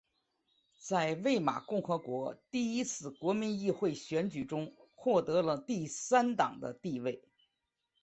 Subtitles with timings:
[0.79, 7.23] 在魏玛共和国第一次国民议会选举中获得了第三党的地位。